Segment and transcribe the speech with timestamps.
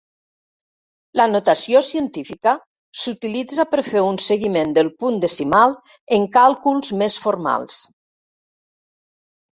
[1.19, 2.53] La notació científica
[3.03, 5.77] s'utilitza per fer un seguiment del punt decimal
[6.19, 7.79] en càlculs més formals.